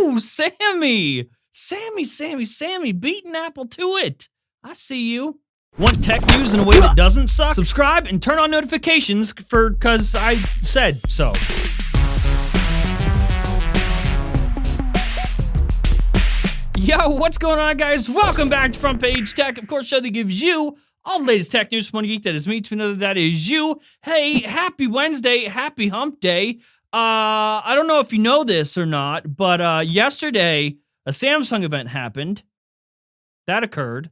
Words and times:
Ooh, 0.00 0.18
Sammy. 0.18 1.28
Sammy, 1.52 2.04
Sammy, 2.04 2.46
Sammy, 2.46 2.92
beating 2.92 3.34
Apple 3.36 3.66
to 3.66 3.98
it. 3.98 4.30
I 4.64 4.72
see 4.72 5.12
you. 5.12 5.40
Want 5.78 6.02
tech 6.02 6.26
news 6.28 6.54
in 6.54 6.60
a 6.60 6.64
way 6.64 6.80
that 6.80 6.96
doesn't 6.96 7.28
suck? 7.28 7.54
Subscribe 7.54 8.06
and 8.06 8.22
turn 8.22 8.38
on 8.38 8.50
notifications 8.50 9.34
for 9.46 9.74
cause 9.74 10.14
I 10.14 10.36
said 10.62 10.96
so. 11.10 11.34
Yo, 16.76 17.10
what's 17.10 17.36
going 17.36 17.58
on, 17.58 17.76
guys? 17.76 18.08
Welcome 18.08 18.48
back 18.48 18.72
to 18.72 18.78
Front 18.78 19.02
Page 19.02 19.34
Tech. 19.34 19.58
Of 19.58 19.68
course, 19.68 19.86
show 19.86 20.00
that 20.00 20.10
gives 20.10 20.40
you 20.40 20.78
all 21.04 21.18
the 21.18 21.26
latest 21.26 21.52
tech 21.52 21.70
news 21.72 21.88
from 21.88 21.98
one 21.98 22.04
geek 22.04 22.22
that 22.22 22.34
is 22.34 22.48
me 22.48 22.62
to 22.62 22.74
another 22.74 22.94
that 22.94 23.18
is 23.18 23.50
you. 23.50 23.78
Hey, 24.02 24.40
happy 24.40 24.86
Wednesday, 24.86 25.44
happy 25.44 25.88
hump 25.88 26.20
day. 26.20 26.60
Uh, 26.92 27.62
I 27.64 27.74
don't 27.76 27.86
know 27.86 28.00
if 28.00 28.12
you 28.12 28.18
know 28.18 28.42
this 28.42 28.76
or 28.76 28.86
not, 28.86 29.36
but 29.36 29.60
uh, 29.60 29.82
yesterday 29.86 30.76
a 31.06 31.12
Samsung 31.12 31.62
event 31.62 31.88
happened. 31.88 32.42
That 33.46 33.62
occurred. 33.62 34.10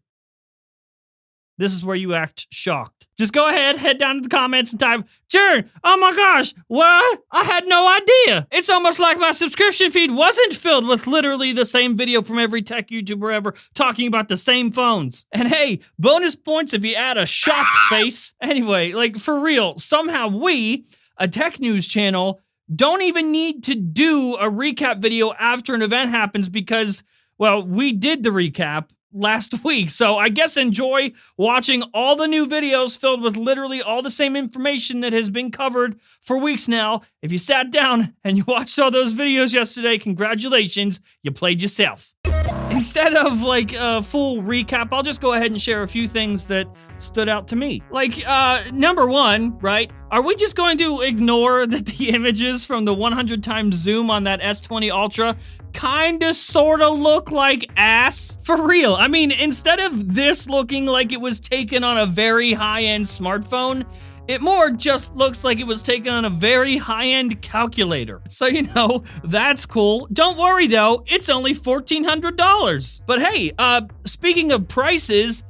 This 1.58 1.72
is 1.74 1.84
where 1.84 1.96
you 1.96 2.14
act 2.14 2.46
shocked. 2.52 3.08
Just 3.18 3.32
go 3.32 3.48
ahead, 3.48 3.76
head 3.76 3.98
down 3.98 4.14
to 4.14 4.20
the 4.20 4.28
comments 4.28 4.70
and 4.70 4.78
type, 4.78 5.04
Jern, 5.28 5.68
oh 5.82 5.96
my 5.98 6.14
gosh, 6.14 6.54
what? 6.68 7.20
I 7.32 7.42
had 7.42 7.66
no 7.66 7.88
idea. 7.88 8.46
It's 8.52 8.70
almost 8.70 9.00
like 9.00 9.18
my 9.18 9.32
subscription 9.32 9.90
feed 9.90 10.12
wasn't 10.12 10.54
filled 10.54 10.86
with 10.86 11.08
literally 11.08 11.52
the 11.52 11.64
same 11.64 11.96
video 11.96 12.22
from 12.22 12.38
every 12.38 12.62
tech 12.62 12.88
YouTuber 12.88 13.34
ever 13.34 13.54
talking 13.74 14.06
about 14.06 14.28
the 14.28 14.36
same 14.36 14.70
phones. 14.70 15.26
And 15.32 15.48
hey, 15.48 15.80
bonus 15.98 16.36
points 16.36 16.74
if 16.74 16.84
you 16.84 16.94
add 16.94 17.18
a 17.18 17.26
shocked 17.26 17.76
face. 17.88 18.34
Anyway, 18.40 18.92
like 18.92 19.18
for 19.18 19.40
real, 19.40 19.76
somehow 19.78 20.28
we, 20.28 20.84
a 21.16 21.26
tech 21.26 21.58
news 21.58 21.88
channel, 21.88 22.40
don't 22.74 23.02
even 23.02 23.32
need 23.32 23.64
to 23.64 23.74
do 23.74 24.34
a 24.34 24.50
recap 24.50 25.00
video 25.00 25.32
after 25.32 25.74
an 25.74 25.82
event 25.82 26.10
happens 26.10 26.48
because, 26.48 27.02
well, 27.38 27.62
we 27.62 27.92
did 27.92 28.22
the 28.22 28.30
recap 28.30 28.90
last 29.12 29.54
week. 29.64 29.90
So 29.90 30.18
I 30.18 30.28
guess 30.28 30.56
enjoy 30.56 31.12
watching 31.36 31.82
all 31.94 32.16
the 32.16 32.28
new 32.28 32.46
videos 32.46 32.98
filled 32.98 33.22
with 33.22 33.36
literally 33.36 33.80
all 33.80 34.02
the 34.02 34.10
same 34.10 34.36
information 34.36 35.00
that 35.00 35.12
has 35.12 35.30
been 35.30 35.50
covered 35.50 35.98
for 36.20 36.38
weeks 36.38 36.68
now. 36.68 37.02
If 37.22 37.32
you 37.32 37.38
sat 37.38 37.70
down 37.70 38.14
and 38.24 38.36
you 38.36 38.44
watched 38.48 38.78
all 38.78 38.90
those 38.90 39.12
videos 39.12 39.54
yesterday, 39.54 39.98
congratulations, 39.98 41.00
you 41.22 41.30
played 41.30 41.62
yourself. 41.62 42.12
Instead 42.70 43.14
of 43.14 43.42
like 43.42 43.72
a 43.72 44.02
full 44.02 44.42
recap, 44.42 44.88
I'll 44.92 45.02
just 45.02 45.20
go 45.20 45.32
ahead 45.32 45.50
and 45.50 45.60
share 45.60 45.82
a 45.82 45.88
few 45.88 46.06
things 46.06 46.46
that 46.48 46.68
stood 46.98 47.28
out 47.28 47.48
to 47.48 47.56
me. 47.56 47.82
Like, 47.90 48.22
uh, 48.26 48.62
number 48.72 49.06
one, 49.06 49.58
right? 49.58 49.90
Are 50.10 50.22
we 50.22 50.34
just 50.36 50.56
going 50.56 50.78
to 50.78 51.00
ignore 51.00 51.66
that 51.66 51.86
the 51.86 52.08
images 52.14 52.64
from 52.64 52.84
the 52.84 52.94
100 52.94 53.42
times 53.42 53.76
zoom 53.76 54.10
on 54.10 54.24
that 54.24 54.40
S20 54.40 54.90
Ultra 54.90 55.36
kinda 55.72 56.32
sorta 56.34 56.88
look 56.88 57.30
like 57.30 57.70
ass? 57.76 58.38
For 58.42 58.66
real. 58.66 58.94
I 58.94 59.08
mean, 59.08 59.30
instead 59.30 59.80
of 59.80 60.14
this 60.14 60.48
looking 60.48 60.86
like 60.86 61.12
it 61.12 61.20
was 61.20 61.40
taken 61.40 61.84
on 61.84 61.98
a 61.98 62.06
very 62.06 62.52
high-end 62.52 63.04
smartphone, 63.04 63.84
it 64.28 64.40
more 64.42 64.70
just 64.70 65.16
looks 65.16 65.42
like 65.42 65.58
it 65.58 65.66
was 65.66 65.82
taken 65.82 66.12
on 66.12 66.24
a 66.26 66.30
very 66.30 66.76
high-end 66.76 67.42
calculator. 67.42 68.22
So, 68.28 68.46
you 68.46 68.62
know, 68.74 69.02
that's 69.24 69.66
cool. 69.66 70.06
Don't 70.12 70.38
worry 70.38 70.66
though, 70.66 71.02
it's 71.06 71.28
only 71.28 71.54
$1,400. 71.54 73.00
But 73.06 73.20
hey, 73.20 73.52
uh, 73.58 73.82
speaking 74.04 74.52
of 74.52 74.68
prices, 74.68 75.42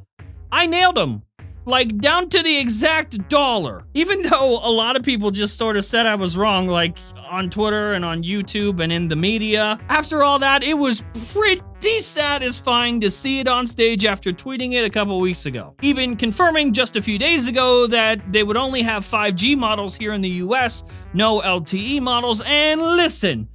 I 0.51 0.67
nailed 0.67 0.97
them. 0.97 1.23
Like, 1.69 1.99
down 1.99 2.31
to 2.31 2.43
the 2.43 2.57
exact 2.57 3.29
dollar. 3.29 3.85
Even 3.93 4.23
though 4.23 4.59
a 4.63 4.71
lot 4.71 4.97
of 4.97 5.03
people 5.03 5.31
just 5.31 5.59
sort 5.59 5.77
of 5.77 5.85
said 5.85 6.07
I 6.07 6.15
was 6.15 6.35
wrong, 6.35 6.67
like 6.67 6.97
on 7.29 7.51
Twitter 7.51 7.93
and 7.93 8.07
on 8.07 8.23
YouTube 8.23 8.81
and 8.81 8.91
in 8.91 9.07
the 9.07 9.17
media. 9.17 9.79
After 9.91 10.23
all 10.23 10.39
that, 10.39 10.63
it 10.63 10.73
was 10.73 11.05
pretty 11.31 12.01
satisfying 12.01 13.03
to 13.03 13.11
see 13.11 13.41
it 13.41 13.49
on 13.49 13.67
stage 13.67 14.07
after 14.07 14.33
tweeting 14.33 14.73
it 14.73 14.85
a 14.87 14.89
couple 14.89 15.21
weeks 15.21 15.45
ago. 15.45 15.75
Even 15.83 16.17
confirming 16.17 16.73
just 16.73 16.97
a 16.97 17.03
few 17.03 17.19
days 17.19 17.49
ago 17.49 17.87
that 17.87 18.33
they 18.33 18.45
would 18.45 18.57
only 18.57 18.81
have 18.81 19.05
5G 19.05 19.55
models 19.55 19.95
here 19.95 20.15
in 20.15 20.23
the 20.23 20.41
US, 20.47 20.85
no 21.13 21.43
LTE 21.43 22.01
models, 22.01 22.41
and 22.47 22.81
listen, 22.81 23.47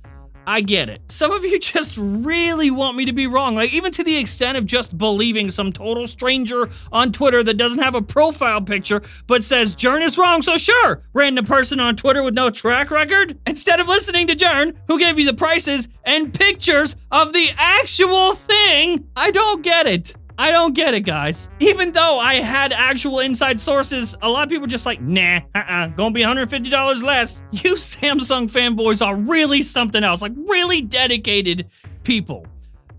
I 0.46 0.62
get 0.62 0.90
it. 0.90 1.02
Some 1.12 1.32
of 1.32 1.44
you 1.46 1.60
just 1.74 1.98
really 1.98 2.72
want 2.72 2.98
me 2.98 3.06
to 3.06 3.14
be 3.14 3.28
wrong, 3.28 3.56
like 3.56 3.74
even 3.74 3.92
to 3.94 4.04
the 4.04 4.18
extent 4.18 4.58
of 4.58 4.66
just 4.66 4.98
believing 4.98 5.50
some 5.50 5.72
total 5.72 6.08
stranger 6.08 6.70
on 6.92 7.12
Twitter 7.12 7.44
that 7.44 7.56
doesn't 7.56 7.82
have 7.82 7.96
a 7.96 8.02
profile 8.02 8.62
picture 8.62 9.02
but 9.28 9.44
says 9.44 9.76
Jern 9.76 10.02
is 10.02 10.18
wrong, 10.18 10.42
so 10.42 10.58
sure, 10.58 11.04
random 11.14 11.46
person 11.46 11.80
on 11.80 11.96
Twitter 11.96 12.24
with 12.24 12.34
no 12.34 12.50
track 12.50 12.92
record. 12.92 13.38
Instead 13.48 13.80
of 13.80 13.88
listening 13.88 14.28
to 14.28 14.36
Jern, 14.36 14.76
who 14.88 15.00
gave 15.00 15.20
you 15.20 15.26
the 15.26 15.34
prices 15.34 15.90
and 16.04 16.34
pictures 16.34 16.96
of 17.12 17.34
the 17.34 17.52
actual 17.58 18.34
thing, 18.34 19.08
I 19.16 19.32
don't 19.32 19.62
get 19.62 19.88
it. 19.88 20.16
I 20.38 20.50
don't 20.52 20.74
get 20.74 20.94
it, 20.94 21.02
guys. 21.02 21.50
Even 21.60 21.92
though 21.92 22.18
I 22.18 22.36
had 22.36 22.74
actual 22.74 23.20
inside 23.20 23.60
sources, 23.60 24.16
a 24.22 24.30
lot 24.30 24.44
of 24.44 24.50
people 24.50 24.68
just 24.68 24.86
like, 24.86 25.00
nah, 25.02 25.42
uh-uh, 25.54 25.88
gonna 25.88 26.14
be 26.14 26.22
$150 26.22 27.04
less. 27.04 27.42
You 27.52 27.76
Samsung 27.76 28.50
fanboys 28.52 29.06
are 29.06 29.16
really 29.16 29.62
something 29.62 30.04
else, 30.04 30.22
like 30.22 30.34
really 30.48 30.82
dedicated 30.82 31.70
people. 32.04 32.46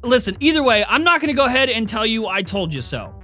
Listen, 0.02 0.36
either 0.40 0.62
way, 0.62 0.84
I'm 0.88 1.02
not 1.02 1.20
gonna 1.20 1.34
go 1.34 1.46
ahead 1.46 1.68
and 1.68 1.88
tell 1.88 2.06
you 2.06 2.26
I 2.28 2.42
told 2.42 2.72
you 2.72 2.80
so, 2.80 3.14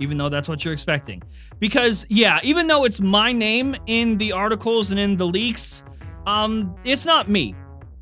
even 0.00 0.18
though 0.18 0.28
that's 0.28 0.48
what 0.48 0.64
you're 0.64 0.74
expecting. 0.74 1.22
Because, 1.60 2.06
yeah, 2.08 2.40
even 2.42 2.66
though 2.66 2.84
it's 2.84 3.00
my 3.00 3.32
name 3.32 3.76
in 3.86 4.18
the 4.18 4.32
articles 4.32 4.90
and 4.90 4.98
in 4.98 5.16
the 5.16 5.26
leaks, 5.26 5.84
um, 6.26 6.74
it's 6.84 7.06
not 7.06 7.28
me 7.28 7.54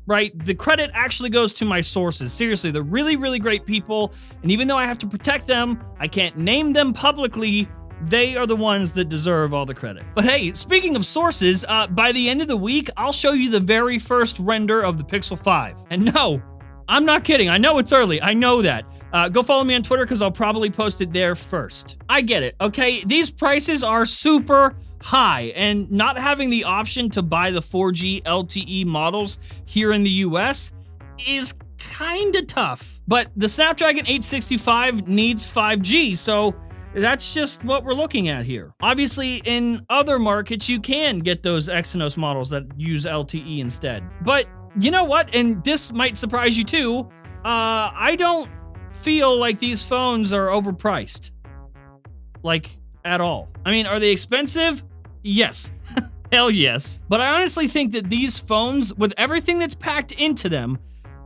right? 0.09 0.37
The 0.43 0.55
credit 0.55 0.89
actually 0.95 1.29
goes 1.29 1.53
to 1.53 1.65
my 1.65 1.81
sources. 1.81 2.33
Seriously, 2.33 2.71
they're 2.71 2.81
really, 2.81 3.15
really 3.15 3.37
great 3.37 3.63
people. 3.63 4.11
And 4.41 4.51
even 4.51 4.67
though 4.67 4.75
I 4.75 4.87
have 4.87 4.97
to 4.99 5.07
protect 5.07 5.45
them, 5.45 5.81
I 5.99 6.07
can't 6.07 6.35
name 6.35 6.73
them 6.73 6.93
publicly. 6.93 7.69
They 8.01 8.35
are 8.35 8.47
the 8.47 8.55
ones 8.55 8.95
that 8.95 9.07
deserve 9.07 9.53
all 9.53 9.67
the 9.67 9.75
credit. 9.75 10.03
But 10.15 10.25
hey, 10.25 10.51
speaking 10.53 10.95
of 10.95 11.05
sources, 11.05 11.63
uh, 11.69 11.85
by 11.87 12.11
the 12.11 12.27
end 12.27 12.41
of 12.41 12.47
the 12.47 12.57
week, 12.57 12.89
I'll 12.97 13.11
show 13.11 13.33
you 13.33 13.51
the 13.51 13.59
very 13.59 13.99
first 13.99 14.39
render 14.39 14.81
of 14.81 14.97
the 14.97 15.03
Pixel 15.03 15.37
5. 15.37 15.85
And 15.91 16.11
no, 16.13 16.41
I'm 16.87 17.05
not 17.05 17.23
kidding. 17.23 17.47
I 17.49 17.59
know 17.59 17.77
it's 17.77 17.93
early. 17.93 18.19
I 18.19 18.33
know 18.33 18.63
that. 18.63 18.85
Uh, 19.13 19.29
go 19.29 19.43
follow 19.43 19.63
me 19.63 19.75
on 19.75 19.83
Twitter 19.83 20.05
because 20.05 20.23
I'll 20.23 20.31
probably 20.31 20.71
post 20.71 21.01
it 21.01 21.13
there 21.13 21.35
first. 21.35 21.97
I 22.09 22.21
get 22.21 22.41
it, 22.41 22.55
okay? 22.59 23.03
These 23.05 23.29
prices 23.31 23.83
are 23.83 24.07
super 24.07 24.75
high, 25.01 25.53
and 25.55 25.89
not 25.91 26.17
having 26.17 26.49
the 26.49 26.63
option 26.63 27.09
to 27.11 27.21
buy 27.21 27.51
the 27.51 27.61
4G 27.61 28.21
LTE 28.23 28.85
models 28.85 29.39
here 29.65 29.91
in 29.93 30.03
the 30.03 30.11
US 30.11 30.73
is 31.27 31.53
kinda 31.77 32.43
tough. 32.43 32.99
But 33.07 33.31
the 33.35 33.49
Snapdragon 33.49 34.05
865 34.05 35.07
needs 35.07 35.47
5G, 35.47 36.15
so 36.15 36.53
that's 36.93 37.33
just 37.33 37.63
what 37.63 37.83
we're 37.83 37.93
looking 37.93 38.29
at 38.29 38.45
here. 38.45 38.73
Obviously, 38.81 39.41
in 39.45 39.85
other 39.89 40.19
markets, 40.19 40.67
you 40.67 40.79
can 40.79 41.19
get 41.19 41.43
those 41.43 41.69
Exynos 41.69 42.17
models 42.17 42.49
that 42.49 42.63
use 42.77 43.05
LTE 43.05 43.59
instead. 43.59 44.03
But 44.23 44.47
you 44.79 44.91
know 44.91 45.03
what? 45.03 45.33
And 45.33 45.63
this 45.63 45.91
might 45.91 46.17
surprise 46.17 46.57
you 46.57 46.63
too. 46.63 47.09
Uh, 47.45 47.91
I 47.93 48.15
don't 48.17 48.49
feel 48.95 49.37
like 49.37 49.59
these 49.59 49.83
phones 49.83 50.33
are 50.33 50.47
overpriced. 50.47 51.31
Like, 52.43 52.77
at 53.05 53.21
all. 53.21 53.49
I 53.65 53.71
mean, 53.71 53.85
are 53.85 53.99
they 53.99 54.11
expensive? 54.11 54.83
Yes. 55.23 55.71
Hell 56.31 56.51
yes. 56.51 57.01
But 57.09 57.21
I 57.21 57.39
honestly 57.39 57.67
think 57.67 57.91
that 57.93 58.09
these 58.09 58.37
phones, 58.37 58.93
with 58.93 59.13
everything 59.17 59.59
that's 59.59 59.75
packed 59.75 60.11
into 60.13 60.49
them, 60.49 60.77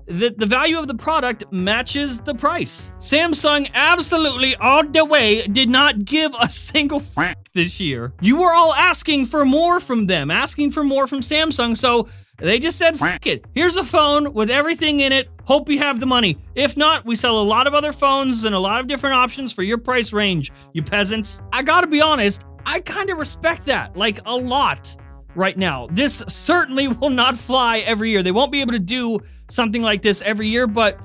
that 0.08 0.38
the 0.38 0.46
value 0.46 0.78
of 0.78 0.88
the 0.88 0.96
product 0.96 1.46
matches 1.52 2.20
the 2.22 2.36
price. 2.36 2.94
Samsung 3.00 3.70
absolutely 3.74 4.56
all 4.58 4.84
the 4.84 5.06
way 5.06 5.46
did 5.48 5.70
not 5.70 6.06
give 6.06 6.34
a 6.40 6.50
single 6.50 7.02
f 7.18 7.36
this 7.54 7.80
year. 7.80 8.14
You 8.22 8.38
were 8.38 8.54
all 8.54 8.74
asking 8.74 9.28
for 9.28 9.46
more 9.46 9.80
from 9.80 10.08
them, 10.08 10.32
asking 10.32 10.72
for 10.72 10.84
more 10.84 11.08
from 11.08 11.20
Samsung, 11.20 11.78
so 11.78 12.08
they 12.40 12.60
just 12.60 12.78
said, 12.78 13.02
F 13.02 13.26
it. 13.26 13.46
Here's 13.54 13.76
a 13.76 13.84
phone 13.84 14.34
with 14.34 14.50
everything 14.50 15.02
in 15.02 15.12
it. 15.12 15.30
Hope 15.46 15.70
you 15.70 15.78
have 15.80 16.00
the 16.00 16.06
money. 16.06 16.38
If 16.56 16.76
not, 16.76 17.06
we 17.06 17.16
sell 17.16 17.40
a 17.40 17.44
lot 17.44 17.68
of 17.68 17.74
other 17.74 17.92
phones 17.92 18.44
and 18.44 18.56
a 18.56 18.60
lot 18.60 18.80
of 18.80 18.88
different 18.88 19.16
options 19.16 19.54
for 19.54 19.62
your 19.62 19.78
price 19.78 20.14
range, 20.14 20.52
you 20.74 20.82
peasants. 20.82 21.42
I 21.52 21.62
gotta 21.64 21.88
be 21.88 22.02
honest, 22.02 22.46
I 22.66 22.80
kind 22.80 23.10
of 23.10 23.18
respect 23.18 23.66
that, 23.66 23.96
like 23.96 24.20
a 24.26 24.36
lot 24.36 24.96
right 25.36 25.58
now. 25.58 25.88
This 25.92 26.24
certainly 26.28 26.88
will 27.00 27.10
not 27.10 27.38
fly 27.38 27.80
every 27.80 28.10
year. 28.10 28.24
They 28.24 28.32
won't 28.32 28.52
be 28.52 28.62
able 28.62 28.74
to 28.74 28.80
do 28.80 29.20
something 29.50 29.82
like 29.82 30.02
this 30.02 30.22
every 30.24 30.48
year, 30.48 30.66
but 30.66 31.00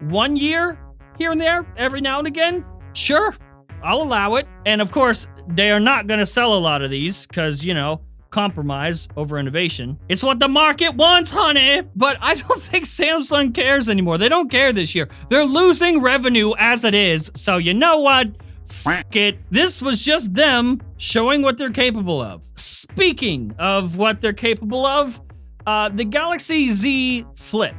one 0.00 0.36
year 0.36 0.78
here 1.16 1.32
and 1.32 1.40
there, 1.40 1.66
every 1.76 2.00
now 2.00 2.18
and 2.18 2.26
again, 2.26 2.64
sure, 2.92 3.34
I'll 3.82 4.02
allow 4.02 4.34
it. 4.36 4.46
And 4.66 4.82
of 4.82 4.92
course, 4.92 5.28
they 5.48 5.70
are 5.70 5.80
not 5.80 6.06
going 6.06 6.20
to 6.20 6.26
sell 6.26 6.56
a 6.56 6.58
lot 6.58 6.82
of 6.82 6.90
these 6.90 7.26
because, 7.26 7.64
you 7.64 7.74
know, 7.74 8.00
compromise 8.34 9.06
over 9.16 9.38
innovation. 9.38 9.96
It's 10.08 10.22
what 10.22 10.40
the 10.40 10.48
market 10.48 10.96
wants, 10.96 11.30
honey. 11.30 11.82
But 11.94 12.18
I 12.20 12.34
don't 12.34 12.60
think 12.70 12.84
Samsung 12.84 13.54
cares 13.54 13.88
anymore. 13.88 14.18
They 14.18 14.28
don't 14.28 14.50
care 14.50 14.72
this 14.72 14.92
year. 14.92 15.08
They're 15.30 15.44
losing 15.44 16.02
revenue 16.02 16.52
as 16.58 16.82
it 16.84 16.96
is. 16.96 17.30
So 17.36 17.58
you 17.58 17.72
know 17.72 18.00
what? 18.00 18.26
Fuck 18.66 19.14
it. 19.14 19.38
This 19.50 19.80
was 19.80 20.04
just 20.04 20.34
them 20.34 20.82
showing 20.96 21.42
what 21.42 21.58
they're 21.58 21.70
capable 21.70 22.20
of. 22.20 22.44
Speaking 22.56 23.54
of 23.58 23.98
what 23.98 24.20
they're 24.20 24.32
capable 24.32 24.84
of, 24.84 25.20
uh, 25.66 25.88
the 25.90 26.04
Galaxy 26.04 26.68
Z 26.70 27.24
Flip. 27.36 27.76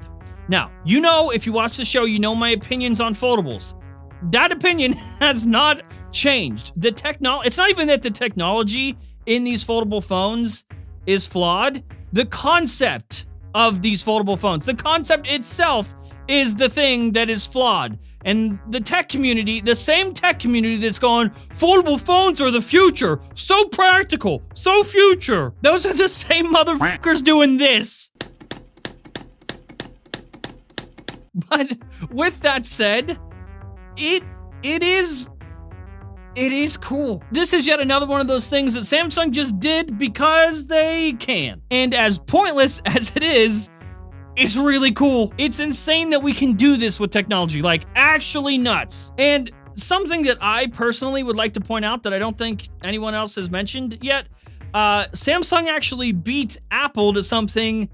Now, 0.48 0.72
you 0.86 1.02
know, 1.02 1.32
if 1.32 1.46
you 1.46 1.52
watch 1.52 1.76
the 1.78 1.86
show, 1.86 2.06
you 2.06 2.20
know 2.20 2.34
my 2.34 2.52
opinions 2.52 3.02
on 3.02 3.14
foldables. 3.14 3.76
That 4.32 4.54
opinion 4.54 4.94
has 5.20 5.46
not 5.46 5.82
changed. 6.14 6.72
The 6.78 6.92
technology, 6.92 7.48
it's 7.48 7.58
not 7.58 7.70
even 7.70 7.88
that 7.88 8.02
the 8.02 8.12
technology 8.12 8.98
in 9.26 9.44
these 9.44 9.64
foldable 9.64 10.04
phones 10.04 10.66
is 11.06 11.26
flawed. 11.26 11.84
The 12.14 12.26
concept 12.26 13.26
of 13.54 13.82
these 13.82 14.04
foldable 14.04 14.38
phones, 14.38 14.66
the 14.66 14.76
concept 14.76 15.28
itself 15.28 15.94
is 16.28 16.56
the 16.56 16.70
thing 16.70 17.12
that 17.14 17.30
is 17.30 17.46
flawed. 17.46 18.00
And 18.24 18.58
the 18.70 18.80
tech 18.80 19.08
community, 19.08 19.62
the 19.62 19.76
same 19.76 20.12
tech 20.14 20.40
community 20.40 20.78
that's 20.78 20.98
going, 20.98 21.30
foldable 21.54 22.00
phones 22.00 22.42
are 22.42 22.50
the 22.50 22.62
future. 22.62 23.20
So 23.36 23.66
practical, 23.66 24.42
so 24.56 24.84
future. 24.84 25.54
Those 25.62 25.86
are 25.86 25.94
the 25.94 26.10
same 26.10 26.52
motherfuckers 26.52 27.24
doing 27.24 27.58
this. 27.58 28.10
But 31.50 31.78
with 32.10 32.40
that 32.42 32.66
said, 32.66 33.20
it 33.98 34.24
it 34.64 34.82
is 34.82 35.28
it 36.36 36.52
is 36.52 36.78
cool. 36.78 37.24
This 37.32 37.54
is 37.54 37.66
yet 37.66 37.80
another 37.80 38.06
one 38.06 38.22
of 38.22 38.28
those 38.28 38.50
things 38.50 38.74
that 38.74 38.82
Samsung 38.82 39.32
just 39.32 39.60
did 39.60 39.98
because 39.98 40.68
they 40.68 41.14
can. 41.14 41.62
And 41.72 41.94
as 41.94 42.18
pointless 42.18 42.82
as 42.86 43.16
it 43.16 43.24
is, 43.24 43.70
it's 44.36 44.58
really 44.58 44.92
cool. 44.92 45.34
It's 45.38 45.60
insane 45.60 46.10
that 46.10 46.22
we 46.22 46.34
can 46.34 46.54
do 46.54 46.76
this 46.76 47.00
with 47.00 47.12
technology, 47.12 47.62
like 47.62 47.86
actually 47.96 48.58
nuts. 48.58 49.14
And 49.18 49.50
something 49.76 50.24
that 50.24 50.38
I 50.42 50.68
personally 50.68 51.24
would 51.24 51.38
like 51.38 51.54
to 51.54 51.62
point 51.62 51.86
out 51.86 52.04
that 52.04 52.14
I 52.14 52.20
don't 52.20 52.38
think 52.38 52.70
anyone 52.84 53.14
else 53.14 53.36
has 53.36 53.50
mentioned 53.50 53.98
yet, 54.02 54.28
uh, 54.74 55.06
Samsung 55.08 55.68
actually 55.68 56.12
beat 56.12 56.58
Apple 56.70 57.14
to 57.14 57.24
something 57.24 57.90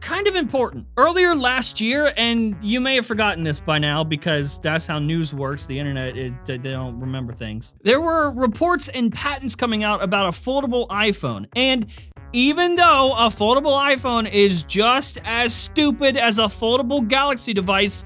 kind 0.00 0.26
of 0.26 0.36
important. 0.36 0.86
Earlier 0.96 1.34
last 1.34 1.80
year, 1.80 2.12
and 2.16 2.56
you 2.62 2.80
may 2.80 2.94
have 2.96 3.06
forgotten 3.06 3.44
this 3.44 3.60
by 3.60 3.78
now 3.78 4.04
because 4.04 4.58
that's 4.60 4.86
how 4.86 4.98
news 4.98 5.34
works, 5.34 5.66
the 5.66 5.78
internet, 5.78 6.16
it, 6.16 6.32
they 6.44 6.58
don't 6.58 6.98
remember 7.00 7.32
things. 7.32 7.74
There 7.82 8.00
were 8.00 8.30
reports 8.30 8.88
and 8.88 9.12
patents 9.12 9.56
coming 9.56 9.82
out 9.82 10.02
about 10.02 10.26
a 10.26 10.38
foldable 10.38 10.88
iPhone, 10.88 11.46
and 11.56 11.86
even 12.32 12.76
though 12.76 13.14
a 13.16 13.28
foldable 13.28 13.80
iPhone 13.80 14.30
is 14.30 14.62
just 14.64 15.18
as 15.24 15.54
stupid 15.54 16.16
as 16.16 16.38
a 16.38 16.42
foldable 16.42 17.06
Galaxy 17.06 17.54
device, 17.54 18.04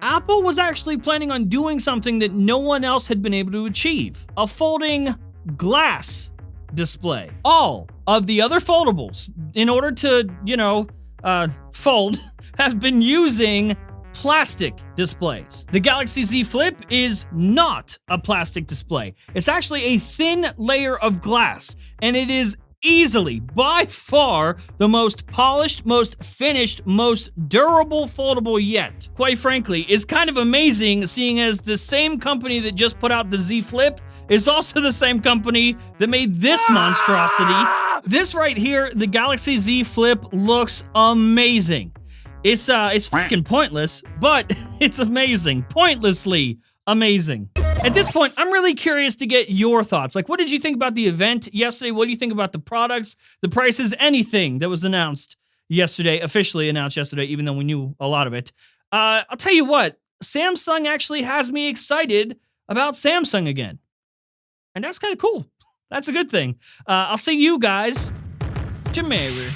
Apple 0.00 0.42
was 0.42 0.58
actually 0.58 0.96
planning 0.96 1.30
on 1.30 1.44
doing 1.46 1.80
something 1.80 2.20
that 2.20 2.32
no 2.32 2.58
one 2.58 2.84
else 2.84 3.08
had 3.08 3.20
been 3.20 3.34
able 3.34 3.52
to 3.52 3.66
achieve 3.66 4.26
a 4.36 4.46
folding 4.46 5.14
glass 5.56 6.30
display. 6.74 7.30
All 7.44 7.88
of 8.06 8.26
the 8.26 8.40
other 8.40 8.60
foldables, 8.60 9.30
in 9.54 9.68
order 9.68 9.90
to, 9.92 10.28
you 10.44 10.56
know, 10.56 10.86
uh, 11.24 11.48
Fold 11.72 12.20
have 12.58 12.80
been 12.80 13.00
using 13.00 13.76
plastic 14.12 14.74
displays. 14.96 15.64
The 15.70 15.80
Galaxy 15.80 16.24
Z 16.24 16.44
Flip 16.44 16.76
is 16.90 17.26
not 17.32 17.96
a 18.08 18.18
plastic 18.18 18.66
display. 18.66 19.14
It's 19.34 19.48
actually 19.48 19.84
a 19.84 19.98
thin 19.98 20.46
layer 20.56 20.98
of 20.98 21.22
glass, 21.22 21.76
and 22.02 22.16
it 22.16 22.30
is 22.30 22.56
easily, 22.82 23.40
by 23.40 23.84
far, 23.86 24.56
the 24.78 24.88
most 24.88 25.26
polished, 25.26 25.84
most 25.84 26.22
finished, 26.22 26.84
most 26.86 27.30
durable 27.48 28.06
foldable 28.06 28.58
yet. 28.60 29.08
Quite 29.16 29.38
frankly, 29.38 29.82
is 29.90 30.04
kind 30.04 30.30
of 30.30 30.36
amazing 30.36 31.06
seeing 31.06 31.40
as 31.40 31.60
the 31.60 31.76
same 31.76 32.18
company 32.18 32.60
that 32.60 32.74
just 32.74 32.98
put 32.98 33.10
out 33.10 33.30
the 33.30 33.38
Z 33.38 33.62
Flip 33.62 34.00
is 34.28 34.48
also 34.48 34.80
the 34.80 34.92
same 34.92 35.20
company 35.20 35.76
that 35.98 36.08
made 36.08 36.34
this 36.36 36.68
monstrosity. 36.70 37.68
This 38.04 38.34
right 38.34 38.56
here, 38.56 38.92
the 38.94 39.06
Galaxy 39.06 39.58
Z 39.58 39.84
Flip 39.84 40.22
looks 40.32 40.84
amazing. 40.94 41.92
It's 42.44 42.68
uh 42.68 42.90
it's 42.92 43.08
fucking 43.08 43.44
pointless, 43.44 44.02
but 44.20 44.46
it's 44.80 44.98
amazing. 44.98 45.64
Pointlessly 45.64 46.58
amazing. 46.86 47.50
At 47.84 47.94
this 47.94 48.10
point, 48.10 48.34
I'm 48.36 48.50
really 48.50 48.74
curious 48.74 49.14
to 49.16 49.26
get 49.26 49.50
your 49.50 49.84
thoughts. 49.84 50.16
Like, 50.16 50.28
what 50.28 50.38
did 50.38 50.50
you 50.50 50.58
think 50.58 50.74
about 50.74 50.94
the 50.94 51.06
event 51.06 51.48
yesterday? 51.52 51.92
What 51.92 52.06
do 52.06 52.10
you 52.10 52.16
think 52.16 52.32
about 52.32 52.52
the 52.52 52.58
products, 52.58 53.16
the 53.40 53.48
prices, 53.48 53.94
anything 54.00 54.58
that 54.58 54.68
was 54.68 54.84
announced 54.84 55.36
yesterday, 55.68 56.18
officially 56.18 56.68
announced 56.68 56.96
yesterday, 56.96 57.24
even 57.24 57.44
though 57.44 57.52
we 57.52 57.64
knew 57.64 57.94
a 58.00 58.08
lot 58.08 58.26
of 58.26 58.32
it? 58.34 58.52
Uh, 58.90 59.22
I'll 59.28 59.36
tell 59.36 59.52
you 59.52 59.64
what, 59.64 59.96
Samsung 60.22 60.86
actually 60.86 61.22
has 61.22 61.52
me 61.52 61.68
excited 61.68 62.38
about 62.68 62.94
Samsung 62.94 63.48
again. 63.48 63.78
And 64.78 64.84
that's 64.84 65.00
kind 65.00 65.12
of 65.12 65.18
cool. 65.18 65.44
That's 65.90 66.06
a 66.06 66.12
good 66.12 66.30
thing. 66.30 66.54
Uh, 66.86 67.10
I'll 67.10 67.16
see 67.16 67.32
you 67.32 67.58
guys 67.58 68.12
tomorrow. 68.92 69.48